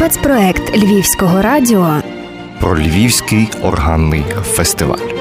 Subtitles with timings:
[0.00, 1.96] Спецпроект Львівського радіо
[2.60, 5.19] про Львівський органний фестиваль.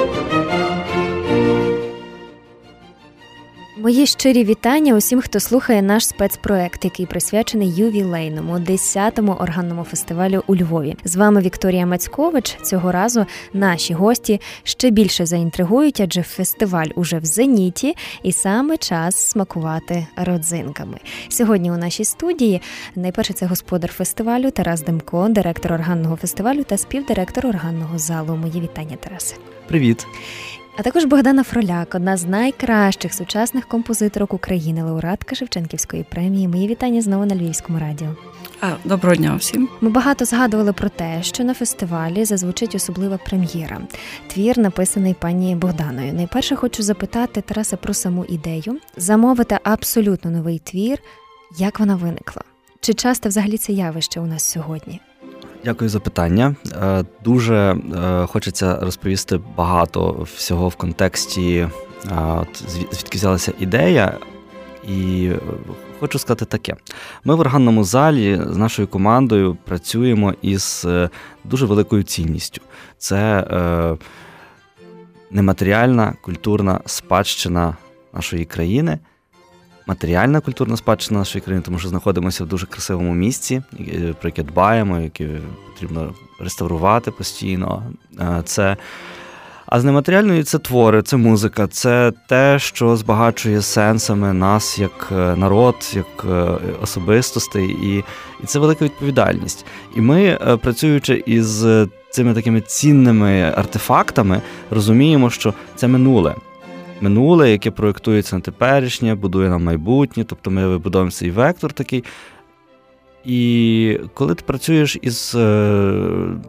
[3.89, 10.55] Мої щирі вітання усім, хто слухає наш спецпроект, який присвячений ювілейному 10-му органному фестивалю у
[10.55, 10.95] Львові.
[11.03, 12.57] З вами Вікторія Мацькович.
[12.63, 19.15] Цього разу наші гості ще більше заінтригують, адже фестиваль уже в зеніті, і саме час
[19.15, 20.97] смакувати родзинками.
[21.29, 22.61] Сьогодні у нашій студії
[22.95, 28.35] найперше це господар фестивалю Тарас Демко, директор органного фестивалю та співдиректор органного залу.
[28.35, 29.35] Мої вітання, Тарасе.
[29.67, 30.07] Привіт.
[30.79, 36.47] А також Богдана Фроляк, одна з найкращих сучасних композиторок України, лауреатка Шевченківської премії.
[36.47, 38.07] Мої вітання знову на Львівському радіо.
[38.61, 39.69] А, Доброго дня всім.
[39.81, 43.81] Ми багато згадували про те, що на фестивалі зазвучить особлива прем'єра.
[44.27, 46.13] Твір написаний пані Богданою.
[46.13, 50.99] Найперше хочу запитати Тараса про саму ідею, замовити абсолютно новий твір.
[51.57, 52.43] Як вона виникла?
[52.79, 54.99] Чи часто взагалі це явище у нас сьогодні?
[55.65, 56.55] Дякую за питання.
[56.81, 61.69] Е, дуже е, хочеться розповісти багато всього в контексті, е,
[62.91, 64.17] звідки взялася ідея,
[64.87, 65.31] і
[65.99, 66.75] хочу сказати таке:
[67.23, 70.87] ми в органному залі з нашою командою працюємо із
[71.43, 72.61] дуже великою цінністю.
[72.97, 73.45] Це
[75.31, 77.77] нематеріальна культурна спадщина
[78.13, 78.99] нашої країни
[79.89, 83.61] матеріальна культурна спадщина нашої країни, тому що знаходимося в дуже красивому місці,
[84.19, 85.27] про яке дбаємо, яке
[85.73, 87.83] потрібно реставрувати постійно.
[88.45, 88.77] Це
[89.71, 95.35] а з нематеріальної це твори, це музика, це те, що збагачує сенсами нас як е,
[95.35, 98.03] народ, як е, особистостей, і
[98.43, 99.65] і це велика відповідальність.
[99.95, 101.65] І ми, е, працюючи із
[102.09, 106.35] цими такими цінними артефактами, розуміємо, що це минуле
[107.01, 112.03] минуле, яке проєктується на теперішнє, будує нам майбутнє, тобто ми вибудовуємо цей вектор такий.
[113.25, 116.03] І коли ти працюєш із е,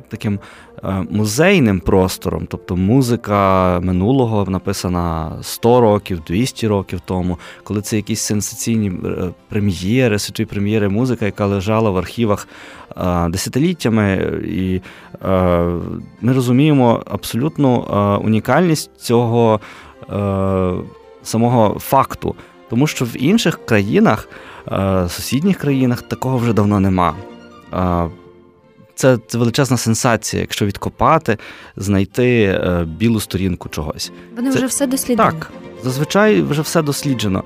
[0.08, 0.38] таким
[0.84, 8.20] е, музейним простором, тобто музика минулого написана 100 років, 200 років тому, коли це якісь
[8.20, 12.48] сенсаційні е, прем'єри, світові прем'єри, музика, яка лежала в архівах
[12.96, 14.14] е, десятиліттями,
[14.46, 14.80] і
[15.24, 15.60] е,
[16.20, 19.60] ми розуміємо абсолютну е, унікальність цього.
[20.12, 20.72] Е,
[21.22, 22.34] самого факту,
[22.70, 24.28] тому що в інших країнах,
[24.72, 27.14] е, сусідніх країнах, такого вже давно нема.
[27.72, 28.10] Е,
[28.94, 31.38] це це величезна сенсація, якщо відкопати,
[31.76, 34.12] знайти білу сторінку чогось.
[34.36, 35.30] Вони це, вже все дослідили.
[35.30, 35.50] Так,
[35.82, 37.44] зазвичай вже все досліджено.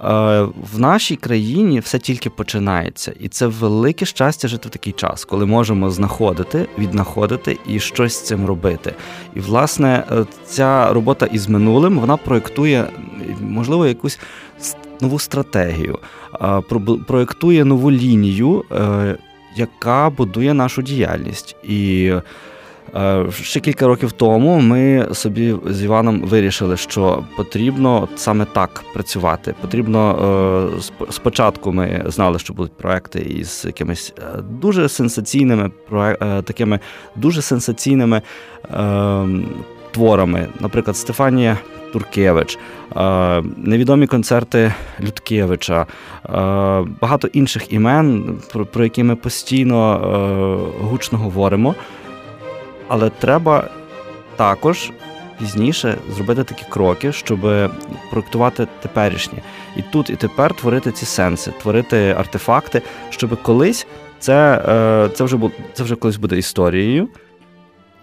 [0.00, 5.46] В нашій країні все тільки починається, і це велике щастя жити в такий час, коли
[5.46, 8.94] можемо знаходити, віднаходити і щось з цим робити.
[9.34, 12.86] І, власне, е, ця робота із минулим вона проєктує,
[13.40, 14.18] можливо, якусь
[15.00, 15.98] нову стратегію,
[17.06, 19.16] проєктує нову лінію, е,
[19.56, 21.56] яка будує нашу діяльність.
[21.64, 22.22] І Е,
[23.30, 29.54] ще кілька років тому ми собі з Іваном вирішили, що потрібно саме так працювати.
[29.60, 35.70] Потрібно е, спочатку ми знали, що будуть проекти із якимись е, дуже сенсаційними
[36.44, 36.80] такими
[37.16, 38.22] дуже сенсаційними
[39.90, 41.58] творами, наприклад, Стефанія.
[41.92, 42.58] Туркевич,
[43.56, 45.86] невідомі концерти Людкевича,
[47.00, 48.38] багато інших імен,
[48.72, 49.98] про які ми постійно
[50.80, 51.74] гучно говоримо.
[52.88, 53.68] Але треба
[54.36, 54.90] також
[55.38, 57.40] пізніше зробити такі кроки, щоб
[58.10, 59.38] проектувати теперішнє.
[59.76, 63.86] І тут, і тепер творити ці сенси, творити артефакти, щоб колись
[64.18, 65.38] це е, це, вже
[65.72, 67.08] це вже колись буде історією.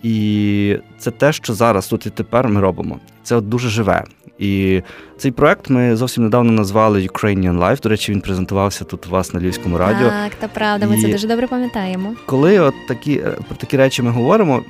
[0.04, 3.00] І це те, що зараз тут і тепер ми робимо.
[3.24, 4.04] Це от дуже живе.
[4.40, 4.82] І
[5.18, 7.82] цей проект ми зовсім недавно назвали Ukrainian Life.
[7.82, 10.10] До речі, він презентувався тут у вас на Львівському радіо.
[10.10, 12.14] Так, та правда, ми і це дуже добре пам'ятаємо.
[12.26, 14.64] Коли от такі е, про такі речі ми говоримо,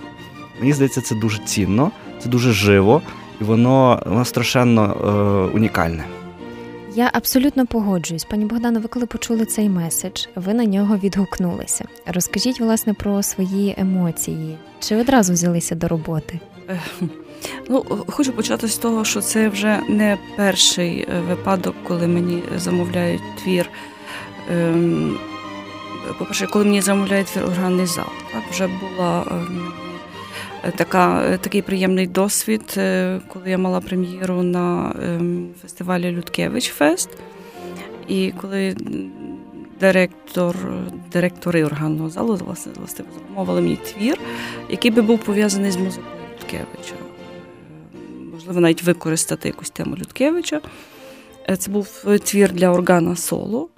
[0.60, 3.02] мені здається, це дуже цінно, це дуже живо,
[3.42, 4.84] і воно воно страшенно
[5.52, 6.04] е, унікальне.
[6.96, 8.24] Я абсолютно погоджуюсь.
[8.24, 11.86] Пані Богдано, ви коли почули цей меседж, ви на нього відгукнулися.
[12.08, 14.58] Розкажіть, власне, про свої емоції.
[14.80, 16.40] Чи одразу взялися до роботи?
[17.70, 23.22] Ну, хочу почати з того, що це вже не перший е, випадок, коли мені замовляють
[23.44, 23.70] твір.
[24.52, 25.18] Ем,
[26.20, 29.74] по-перше, коли мені замовляють твір органний зал, так вже була ем,
[30.76, 37.10] така, такий приємний досвід, е, коли я мала прем'єру на ем, фестивалі Людкевич Фест.
[38.08, 38.76] І коли
[39.80, 40.56] директор,
[41.12, 44.20] директори органного залу власне, власне замовили мені твір,
[44.70, 46.08] який би був пов'язаний з музикою
[46.42, 47.03] Людкевича
[48.44, 50.62] можливо, навіть використати якусь тему Людкевича.
[51.50, 51.88] Е, це був
[52.24, 53.70] твір для органа соло.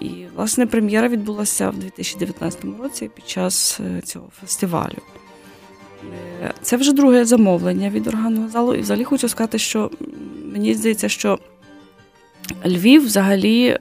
[0.00, 4.98] І, власне, прем'єра відбулася в 2019 році під час цього фестивалю.
[6.62, 8.74] Це вже друге замовлення від органного залу.
[8.74, 9.90] І взагалі хочу сказати, що
[10.52, 11.38] мені здається, що
[12.66, 13.78] Львів взагалі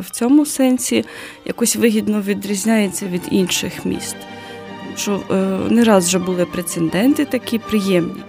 [0.00, 1.04] в цьому сенсі
[1.44, 4.16] якось вигідно відрізняється від інших міст.
[5.00, 5.20] Що
[5.70, 8.22] не раз вже були прецеденти такі приємні.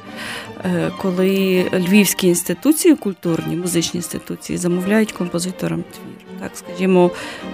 [0.65, 6.25] Е, коли львівські інституції, культурні музичні інституції замовляють композиторам твір.
[6.39, 7.12] Так, скажімо,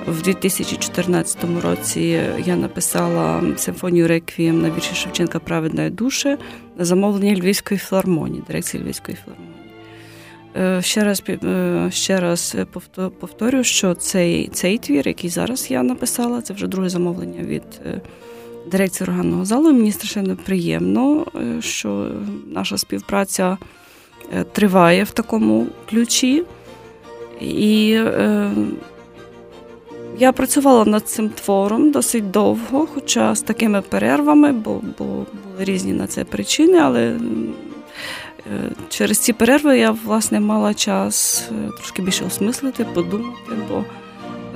[0.07, 6.37] в 2014 році я написала симфонію Реквієм на вірші Шевченка Праведна душа
[6.77, 9.57] на замовлення Львівської філармонії, дирекції Львівської філармонії.
[10.57, 12.55] Е, ще раз е, ще раз
[13.19, 17.63] повторю, що цей цей твір, який зараз я написала, це вже друге замовлення від
[18.71, 19.73] дирекції органного залу.
[19.73, 22.11] Мені страшенно приємно, е, що
[22.47, 23.57] наша співпраця
[24.33, 26.43] е, триває в такому ключі.
[27.41, 28.51] І е,
[30.19, 35.25] я працювала над цим твором досить довго, хоча з такими перервами, бо, бо були
[35.59, 37.17] різні на це причини, але е,
[38.89, 41.43] через ці перерви я власне мала час
[41.77, 43.53] трошки більше осмислити, подумати.
[43.69, 43.83] бо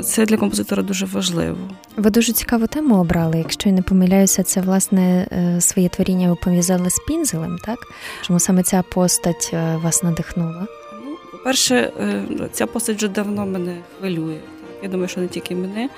[0.04, 1.58] це для композитора дуже важливо.
[1.98, 3.38] Ви дуже цікаву тему обрали.
[3.38, 7.80] Якщо я не помиляюся, це власне е, своє творіння ви пов'язали з пінзелем, так?
[8.22, 10.68] Чому саме ця постать е, вас надихнула?
[11.06, 14.38] Ну, по-перше, е, ця постать вже давно мене хвилює.
[14.84, 15.90] Я думаю, що не тільки мене.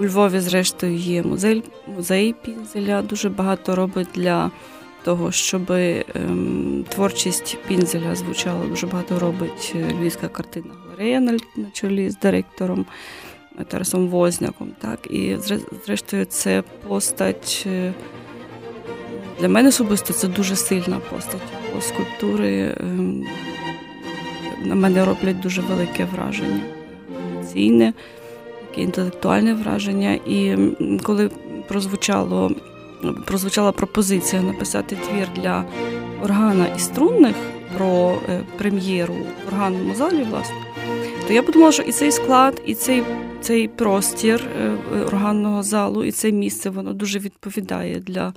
[0.00, 1.62] У Львові, зрештою, є музей
[1.96, 3.02] музей пінзеля.
[3.02, 4.50] Дуже багато робить для
[5.04, 8.66] того, щоб ем, творчість пінзеля звучала.
[8.66, 12.86] Дуже багато робить львівська картина галерея на, на чолі з директором.
[13.68, 14.68] Тарасом Возняком.
[14.80, 14.98] Так?
[15.10, 15.36] І
[15.84, 17.92] зрештою, це постать е,
[19.40, 21.42] для мене особисто це дуже сильна постать.
[21.68, 23.26] Його скульптури ем,
[24.64, 26.60] на мене роблять дуже велике враження,
[27.32, 27.92] емоційне,
[28.68, 30.12] таке інтелектуальне враження.
[30.26, 30.56] І
[31.02, 31.30] коли
[31.68, 32.50] прозвучало,
[33.26, 35.64] прозвучала пропозиція написати твір для
[36.22, 37.36] органа і струнних
[37.76, 40.56] про е, прем'єру в органному залі, власне,
[41.26, 43.02] то я подумала, що і цей склад, і цей
[43.42, 48.32] цей простір е, органного залу, і це місце воно дуже відповідає для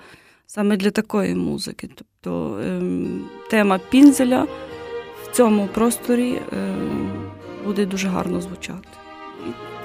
[0.47, 1.89] саме для такої музики.
[1.95, 4.47] Тобто ем, тема пінзеля
[5.23, 7.11] в цьому просторі ем,
[7.65, 8.87] буде дуже гарно звучати.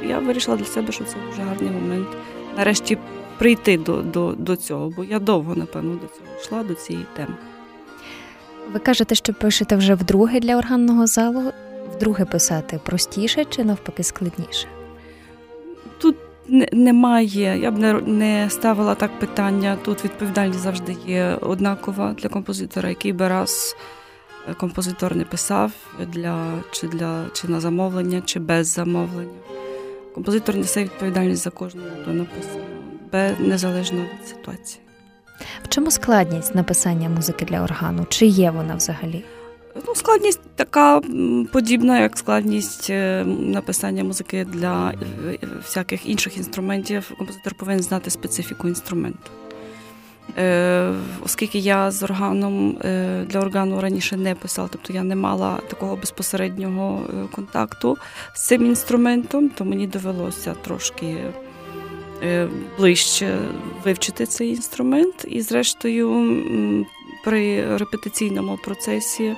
[0.05, 2.09] І я вирішила для себе, що це дуже гарний момент.
[2.57, 2.99] Нарешті
[3.39, 7.35] прийти до, до, до цього, бо я довго, напевно, до цього йшла, до цієї теми.
[8.73, 11.53] Ви кажете, що пишете вже вдруге для органного залу.
[11.97, 14.80] Вдруге писати простіше чи навпаки складніше?
[16.73, 19.77] Немає, я б не ставила так питання.
[19.85, 23.77] Тут відповідальність завжди є однакова для композитора, який би раз
[24.51, 25.73] е, композитор не писав
[26.07, 29.39] для чи для чи на замовлення, чи без замовлення.
[30.15, 32.65] Композитор несе відповідальність за кожну хто написано,
[33.13, 34.81] без незалежно від ситуації.
[35.63, 38.07] В чому складність написання музики для органу?
[38.09, 39.25] Чи є вона взагалі?
[39.87, 41.01] Ну, Складність така
[41.53, 47.13] подібна, як складність е, написання музики для е, всяких інших інструментів.
[47.19, 49.31] Композитор повинен знати специфіку інструменту.
[50.39, 50.95] Е,
[51.25, 52.77] оскільки я з органом
[53.27, 57.03] для органу раніше не писала, тобто я не мала такого безпосереднього
[57.33, 57.97] контакту
[58.35, 61.17] з цим інструментом, то мені довелося трошки
[62.79, 63.39] ближче
[63.85, 65.25] вивчити цей інструмент.
[65.29, 66.87] І, зрештою,
[67.25, 69.37] при репетиційному процесі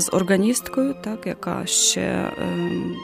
[0.00, 2.96] з органісткою, так, яка ще ем,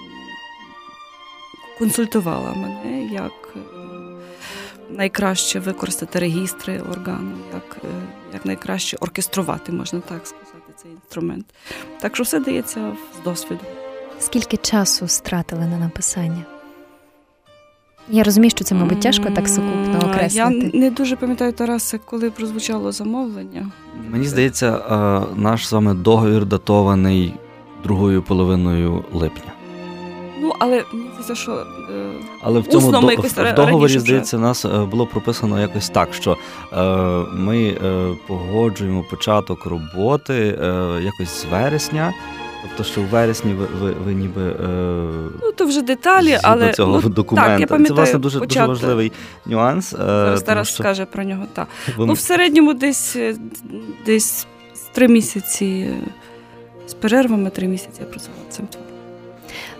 [1.78, 3.54] консультувала мене, як
[4.90, 7.88] найкраще використати регістри органу, як е,
[8.32, 11.47] як найкраще оркеструвати, можна так сказати, цей інструмент.
[12.00, 13.64] Так що все дається з досвіду.
[14.18, 16.60] Скільки часу стратили на написання?
[18.09, 20.35] Я розумію, що це, мабуть, тяжко так сукупно окреслити.
[20.35, 23.71] Я не дуже пам'ятаю Тарасе, коли прозвучало замовлення.
[24.11, 27.35] Мені здається, е, наш з вами договір датований
[27.83, 29.52] другою половиною липня.
[30.40, 32.11] Ну, але мені здається, що е,
[32.42, 36.37] але в цьому до, в договорі, здається, нас е, було прописано якось так, що
[37.33, 37.76] ми
[38.26, 40.59] погоджуємо початок роботи
[41.02, 42.12] якось з вересня.
[42.62, 44.57] Тобто, що у вересні ви ви, ви ніби е,
[45.43, 47.67] ну то вже деталі, але цього ну, документа.
[47.67, 49.12] Так, Це власне дуже дуже важливий
[49.47, 49.93] нюанс.
[49.93, 50.83] Е, Зараз Тарас що...
[50.83, 51.45] скаже про нього.
[51.52, 51.69] Так.
[51.97, 52.07] Ви...
[52.07, 53.37] Ну, в середньому десь е,
[54.07, 54.47] десь
[54.93, 55.88] три місяці
[56.87, 59.00] з перервами три місяці я працювала цим твором.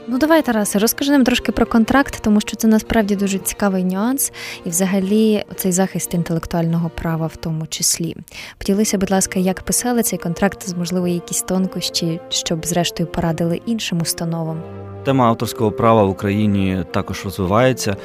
[0.09, 4.33] Ну, давай, Тарасе, розкажи нам трошки про контракт, тому що це насправді дуже цікавий нюанс,
[4.65, 8.17] і взагалі цей захист інтелектуального права в тому числі.
[8.59, 14.01] Поділися, будь ласка, як писали цей контракт, з можливо, якісь тонкощі, щоб зрештою порадили іншим
[14.01, 14.63] установам.
[15.05, 17.97] тема авторського права в Україні також розвивається.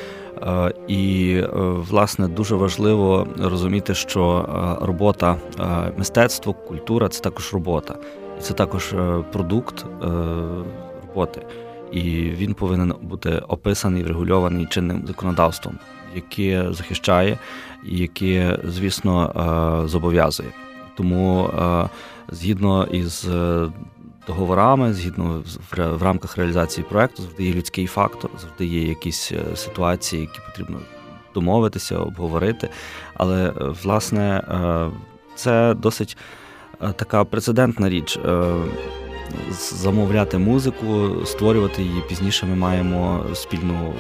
[0.41, 1.48] Е, і, е,
[1.89, 4.45] власне, дуже важливо розуміти, що
[4.81, 5.38] е, робота
[5.98, 7.95] мистецтво, культура це також робота,
[8.39, 8.95] це також
[9.31, 9.86] продукт
[11.15, 11.41] роботи.
[11.91, 15.79] І він повинен бути описаний, врегульований чинним законодавством,
[16.15, 17.38] яке захищає
[17.86, 20.50] і яке, звісно, зобов'язує.
[20.95, 21.50] Тому
[22.31, 23.27] згідно із
[24.27, 25.43] договорами, згідно
[25.77, 30.79] в рамках реалізації проекту, завжди є людський фактор, завжди є якісь е, ситуації, які потрібно
[31.34, 32.69] домовитися, обговорити.
[33.13, 33.53] Але, е,
[33.84, 34.91] власне, е,
[35.36, 36.17] це досить
[36.95, 38.19] така прецедентна річ.
[39.60, 42.46] Замовляти музику, створювати її пізніше.
[42.46, 43.94] Ми маємо спільну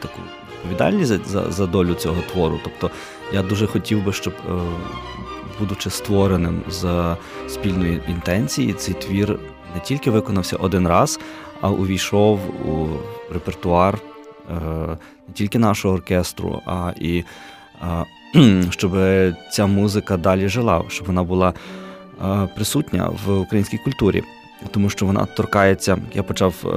[0.00, 0.20] таку
[0.52, 2.60] відповідальність за, за долю цього твору.
[2.64, 2.90] Тобто
[3.32, 4.34] я дуже хотів би, щоб
[5.60, 7.16] будучи створеним з
[7.48, 9.38] спільної інтенції, цей твір
[9.74, 11.20] не тільки виконався один раз,
[11.60, 12.88] а увійшов у
[13.32, 13.98] репертуар
[14.50, 14.54] е,
[15.28, 17.24] не тільки нашого оркестру, а і
[18.70, 18.92] щоб
[19.52, 21.52] ця музика далі жила, щоб вона була е,
[22.54, 24.22] присутня в українській культурі
[24.70, 25.98] тому що вона торкається.
[26.14, 26.68] Я почав е,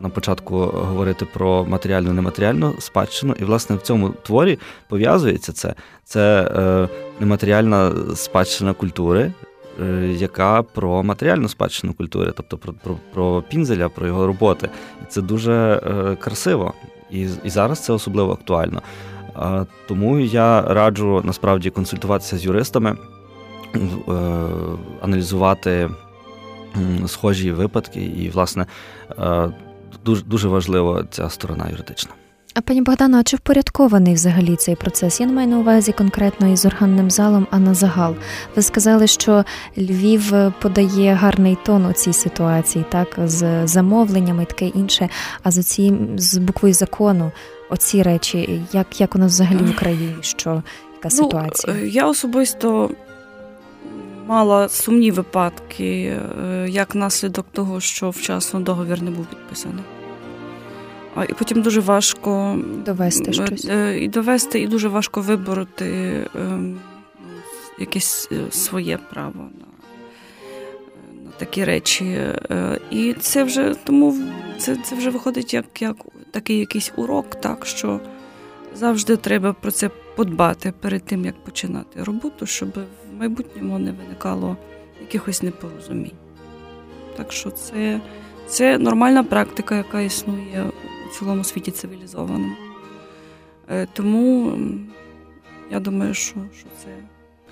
[0.00, 4.58] на початку говорити про матеріальну нематеріальну спадщину, і власне в цьому творі
[4.88, 5.74] пов'язується це.
[6.04, 6.88] Це е,
[7.20, 9.32] нематеріальна спадщина культури.
[9.82, 14.68] Е, яка про матеріальну спадщину культури, тобто про про, про пінзеля, про його роботи.
[15.02, 16.74] І це дуже е, красиво.
[17.10, 18.82] І і зараз це особливо актуально.
[19.36, 23.19] Е, тому я раджу насправді консультуватися з юристами, е,
[25.00, 25.90] аналізувати
[27.06, 28.66] схожі випадки, і, власне,
[29.18, 29.52] е,
[30.04, 32.12] дуже дуже важлива ця сторона юридична.
[32.54, 35.20] А пані Богдано, а чи впорядкований взагалі цей процес?
[35.20, 38.14] Я не маю на увазі конкретно із органним залом, а на загал.
[38.56, 39.44] Ви сказали, що
[39.78, 45.08] Львів подає гарний тон у цій ситуації, так з замовленнями і таке інше.
[45.42, 47.32] А з ці з буквою закону,
[47.70, 50.16] оці речі, як як у нас взагалі в Україні?
[50.20, 50.62] Що яка
[51.04, 51.76] ну, ситуація?
[51.80, 52.90] Ну, Я особисто
[54.30, 59.84] мала сумні випадки е, як наслідок того, що вчасно договір не був підписаний.
[61.28, 63.66] І потім дуже важко довести щось.
[63.70, 66.26] Е, і довести, і дуже важко вибороти
[67.78, 69.66] якесь е, своє право на
[71.24, 72.18] на такі речі.
[72.90, 74.16] І це вже тому
[74.58, 75.96] це це вже виходить як як
[76.30, 78.00] такий якийсь урок, так що
[78.74, 82.68] завжди треба про це подбати перед тим, як починати роботу, щоб
[83.20, 84.56] майбутньому не виникало
[85.00, 86.18] якихось непорозумінь.
[87.16, 88.00] Так що це
[88.46, 90.70] це нормальна практика, яка існує
[91.06, 92.56] у цілому світі цивілізованому.
[93.68, 94.58] Е, тому
[95.70, 96.88] я думаю, що що це,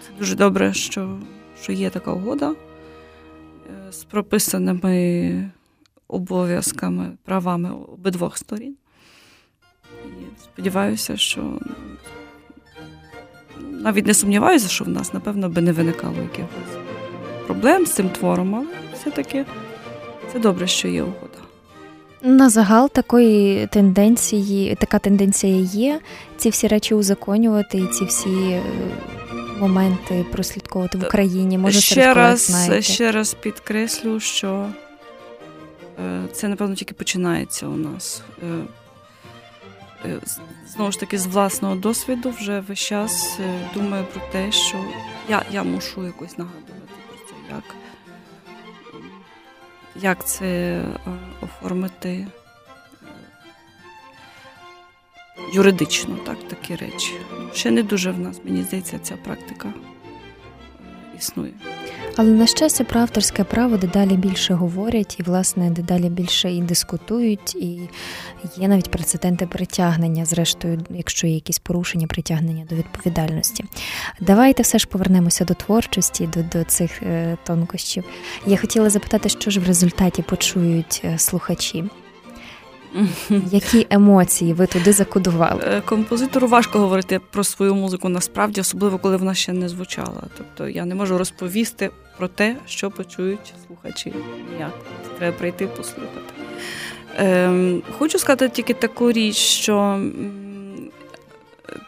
[0.01, 1.21] це дуже добре, що,
[1.63, 5.51] що є така угода е, з прописаними
[6.09, 8.77] обов'язками, правами обидвох сторін.
[10.05, 11.61] І сподіваюся, що
[13.79, 16.79] навіть не сумніваюся, що в нас, напевно, би не виникало якихось
[17.47, 19.45] проблем з цим твором, але все-таки
[20.33, 21.39] це добре, що є угода.
[22.23, 26.01] На загал такої тенденції, така тенденція є.
[26.37, 28.63] Ці всі речі узаконювати і ці всі е,
[29.61, 31.59] моменти прослідковувати в Україні.
[31.59, 32.83] Може, ще раз знаєте.
[32.83, 34.67] ще раз підкреслю, що
[35.99, 38.23] е, це напевно тільки починається у нас.
[40.05, 40.21] Е,
[40.67, 44.85] знову ж таки з власного досвіду вже весь час е, думаю про те, що
[45.29, 47.75] я я мушу якось нагадувати про це, як
[49.97, 50.85] як це е,
[51.41, 52.27] оформити
[55.53, 57.13] юридично, так, такі речі.
[57.55, 59.73] Ще не дуже в нас, мені здається, ця практика
[61.19, 61.53] існує.
[62.21, 67.55] Але на щастя, про авторське право дедалі більше говорять, і, власне, дедалі більше і дискутують,
[67.55, 67.81] і
[68.57, 73.65] є навіть прецеденти притягнення, зрештою, якщо є якісь порушення, притягнення до відповідальності.
[74.21, 78.05] Давайте все ж повернемося до творчості, до, до цих е, тонкощів.
[78.47, 81.85] Я хотіла запитати, що ж в результаті почують е, слухачі.
[83.51, 85.63] Які емоції ви туди закодували?
[85.65, 90.23] Е, композитору важко говорити про свою музику насправді, особливо коли вона ще не звучала.
[90.39, 94.13] Тобто я не можу розповісти про те, що почують слухачі.
[94.53, 94.73] Ніяк.
[95.19, 96.33] Треба прийти послухати.
[97.17, 100.01] Ем, Хочу сказати тільки таку річ, що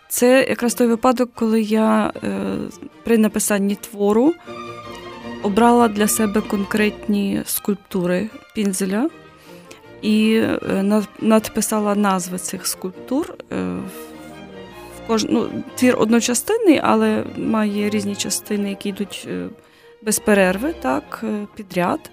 [0.09, 2.57] це якраз той випадок, коли я е,
[3.05, 4.35] при написанні твору
[5.43, 9.09] обрала для себе конкретні скульптури пінзеля
[10.03, 13.35] і е, надписала назви цих скульптур.
[13.53, 13.79] Е,
[15.07, 15.27] кож...
[15.29, 19.49] ну, Твір одночастинний, але має різні частини, які йдуть е,
[20.03, 22.11] без перерви, так, підряд.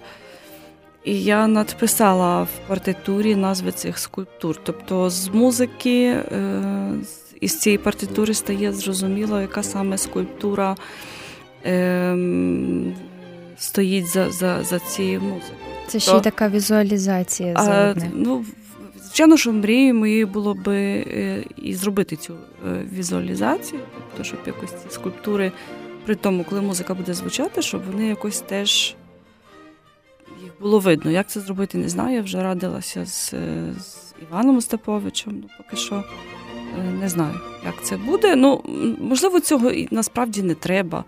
[1.04, 4.60] і я надписала в партитурі назви цих скульптур.
[4.64, 6.22] Тобто з музики
[7.40, 10.76] із цієї партитури стає зрозуміло, яка саме скульптура
[11.64, 12.16] е,
[13.56, 15.67] стоїть за за, за цією музикою.
[15.88, 17.54] Це ще й така візуалізація.
[17.56, 18.44] А, ну,
[19.02, 24.70] Звичайно, що мрією моєю було би е, і зробити цю е, візуалізацію, тобто, щоб якось
[24.70, 25.52] ці скульптури,
[26.04, 28.94] при тому, коли музика буде звучати, щоб вони якось теж
[30.42, 31.10] їх було видно.
[31.10, 32.16] Як це зробити, не знаю.
[32.16, 33.30] Я вже радилася з,
[33.78, 36.04] з Іваном Остаповичем, ну поки що
[36.78, 38.36] е, не знаю, як це буде.
[38.36, 38.62] Ну,
[39.00, 41.04] можливо, цього і насправді не треба.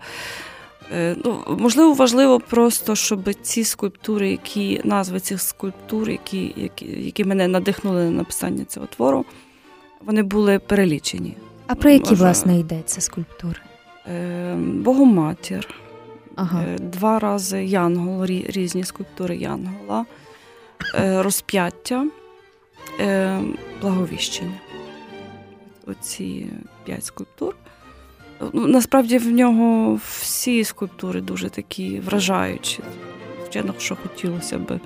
[0.93, 7.23] Е, ну, Можливо, важливо просто, щоб ці скульптури, які назви цих скульптур, які які, які
[7.23, 9.25] мене надихнули на написання цього твору,
[10.05, 11.37] вони були перелічені.
[11.67, 13.59] А про які, Може, власне, йдеться скульптури?
[14.07, 15.75] Е, Богоматір,
[16.35, 16.63] ага.
[16.63, 20.05] Е, два рази Янгол, різні скульптури Янгола,
[20.93, 22.07] розп'яття,
[23.81, 24.59] благовіщення.
[25.87, 26.47] Оці
[26.85, 27.55] п'ять скульптур.
[28.53, 32.79] Ну, Насправді в нього всі скульптури дуже такі вражаючі.
[33.41, 34.79] Звичайно, що хотілося б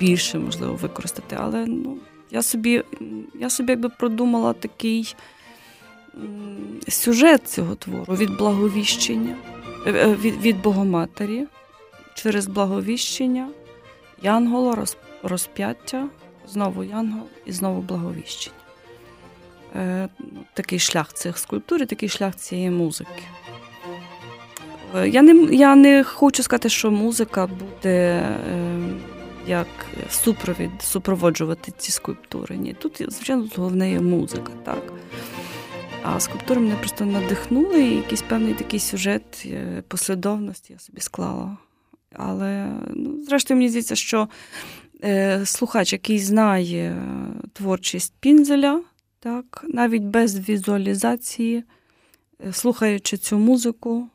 [0.00, 1.36] більше, можливо, використати.
[1.40, 1.96] Але ну,
[2.30, 2.82] я собі
[3.40, 5.14] я собі якби продумала такий
[6.88, 9.36] сюжет цього твору від благовіщення,
[9.86, 11.46] е, е, від від Богоматері
[12.14, 13.48] через благовіщення,
[14.22, 14.84] Янгола,
[15.22, 16.08] розп'яття,
[16.48, 18.56] знову Янгол і знову благовіщення.
[19.76, 20.08] Е,
[20.54, 23.22] такий шлях цих скульптур і такий шлях цієї музики.
[24.96, 28.80] Е, я не я не хочу сказати, що музика буде е,
[29.46, 29.66] як
[30.10, 32.56] супровід супроводжувати ці скульптури.
[32.56, 34.52] Ні, Тут, звичайно, головне є музика.
[34.64, 34.92] так.
[36.02, 39.46] А скульптури мене просто надихнули, і якийсь певний такий сюжет
[39.88, 41.56] послідовності я собі склала.
[42.14, 44.28] Але, ну, зрештою, мені здається, що
[45.04, 46.96] е, слухач, який знає
[47.52, 48.80] творчість Пінзеля,
[49.22, 51.64] так, навіть без візуалізації,
[52.46, 54.08] е, слухаючи цю музику,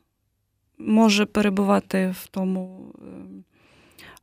[0.77, 3.07] може перебувати в тому е,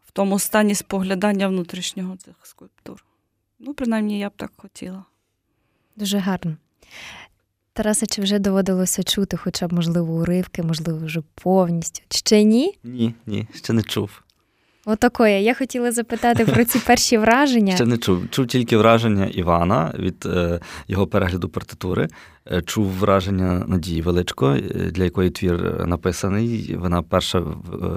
[0.06, 3.04] в тому стані споглядання внутрішнього цих скульптур.
[3.58, 5.04] Ну, принаймні, я б так хотіла.
[5.96, 6.56] Дуже гарно.
[7.72, 12.02] Тарасе, чи вже доводилося чути, хоча б, можливо, уривки, можливо, вже повністю?
[12.08, 12.78] Ще ні?
[12.84, 14.23] Ні, ні, ще не чув.
[14.86, 15.42] Отакоє.
[15.42, 17.74] Я хотіла запитати про ці перші враження.
[17.74, 18.30] Ще не чув.
[18.30, 22.08] Чув тільки враження Івана від е, його перегляду партитури.
[22.52, 26.76] Е, чув враження Надії Величко, е, для якої твір написаний.
[26.76, 27.38] Вона перша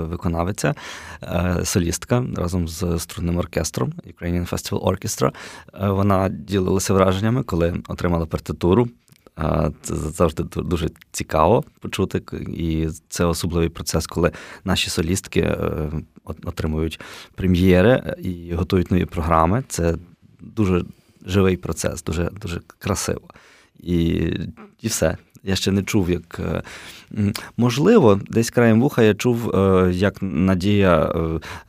[0.09, 0.75] виконавиця,
[1.23, 5.31] е, солістка разом з струнним оркестром Ukrainian Festival Orchestra.
[5.89, 8.87] Вона ділилася враженнями, коли отримала партитуру.
[9.81, 14.31] Це завжди дуже цікаво почути, і це особливий процес, коли
[14.63, 15.91] наші солістки е,
[16.23, 16.99] отримують
[17.35, 19.63] прем'єри і готують нові програми.
[19.67, 19.95] Це
[20.39, 20.83] дуже
[21.25, 23.27] живий процес, дуже дуже красиво.
[23.79, 23.97] І,
[24.81, 25.17] І все.
[25.43, 26.63] Я ще не чув, як е,
[27.57, 31.13] можливо, десь краєм вуха я чув, е, як Надія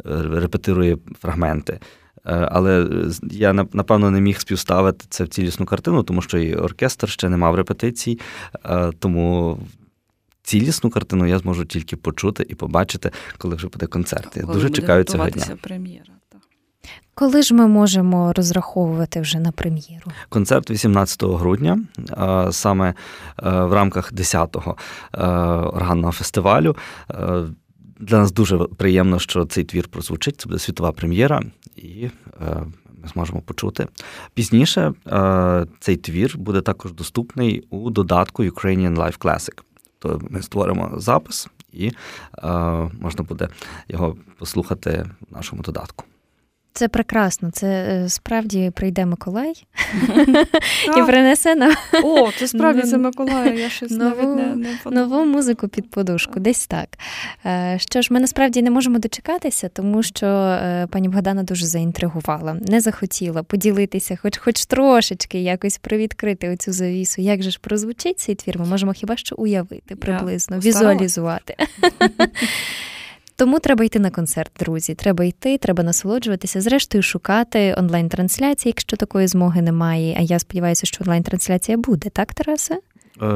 [0.04, 1.80] репетирує фрагменти.
[2.28, 2.86] Е, але
[3.22, 7.36] я напевно не міг співставити це в цілісну картину, тому що і оркестр ще не
[7.36, 8.20] мав репетицій.
[8.64, 9.58] Е, тому
[10.42, 14.36] цілісну картину я зможу тільки почути і побачити, коли вже буде концерт.
[14.36, 15.46] Я коли дуже чекаю цього дня.
[15.62, 16.04] прем'єра.
[17.14, 20.12] Коли ж ми можемо розраховувати вже на прем'єру?
[20.28, 21.78] Концерт 18 грудня,
[22.50, 22.94] саме е,
[23.50, 24.76] в рамках 10-го
[25.74, 26.76] органного фестивалю.
[28.00, 30.40] Для нас дуже приємно, що цей твір прозвучить.
[30.40, 31.42] Це буде світова прем'єра,
[31.76, 32.64] і е,
[33.02, 33.86] ми зможемо почути.
[34.34, 39.60] Пізніше е, цей твір буде також доступний у додатку Ukrainian Life Classic.
[39.98, 41.92] То ми створимо запис, і е,
[43.00, 43.48] можна буде
[43.88, 46.04] його послухати в нашому додатку.
[46.78, 47.50] Це прекрасно.
[47.50, 49.52] Це е, справді прийде Миколай
[50.98, 51.72] і принесе нам
[52.04, 53.58] О, це справді це Миколай.
[53.58, 56.40] Я щось нову, навіть не, не нову музику під подушку.
[56.40, 56.88] Десь так.
[57.46, 62.54] Е, що ж, ми насправді не можемо дочекатися, тому що е, пані Богдана дуже заінтригувала,
[62.54, 67.22] не захотіла поділитися, хоч хоч трошечки якось привідкрити оцю завісу.
[67.22, 68.58] Як же ж прозвучить цей твір?
[68.58, 71.56] Ми можемо хіба що уявити приблизно, візуалізувати.
[73.38, 74.94] Тому треба йти на концерт, друзі.
[74.94, 76.60] Треба йти, треба насолоджуватися.
[76.60, 80.16] Зрештою, шукати онлайн-трансляції, якщо такої змоги немає.
[80.18, 82.80] А я сподіваюся, що онлайн-трансляція буде, так, Тарасе?
[83.22, 83.26] Е,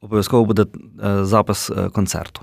[0.00, 0.66] Обов'язково буде
[1.04, 2.40] е, запис е, концерту.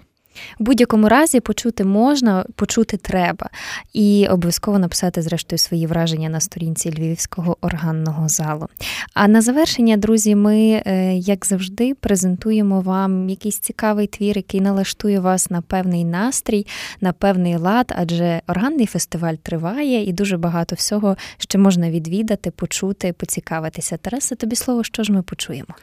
[0.59, 3.49] В будь-якому разі почути можна, почути треба,
[3.93, 8.67] і обов'язково написати, зрештою, свої враження на сторінці Львівського органного залу.
[9.13, 15.19] А на завершення, друзі, ми, е, як завжди, презентуємо вам якийсь цікавий твір, який налаштує
[15.19, 16.67] вас на певний настрій,
[17.01, 23.13] на певний лад, адже органний фестиваль триває і дуже багато всього ще можна відвідати, почути,
[23.13, 23.97] поцікавитися.
[23.97, 25.75] Тарасе, тобі слово, що ж ми почуємо?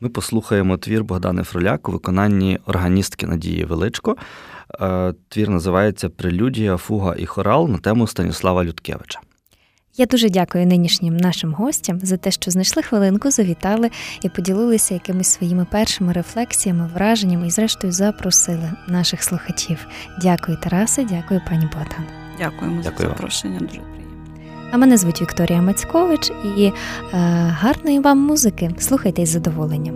[0.00, 4.16] Ми послухаємо твір Богдани Фроляк у виконанні органістки Надії Величко.
[4.80, 9.20] Е, твір називається Прелюдія, фуга і хорал на тему Станіслава Людкевича.
[9.98, 13.90] Я дуже дякую нинішнім нашим гостям за те, що знайшли хвилинку, завітали
[14.22, 19.86] і поділилися якимись своїми першими рефлексіями, враженнями і, зрештою, запросили наших слухачів.
[20.22, 22.04] Дякую, Тарасе, дякую, пані Богдан.
[22.38, 22.98] Дякуємо Дякую.
[22.98, 23.58] за запрошення.
[23.58, 24.05] Дуже приємно.
[24.72, 26.72] А мене звуть Вікторія Мацькович і е,
[27.60, 28.70] гарної вам музики.
[28.78, 29.94] Слухайте із задоволенням.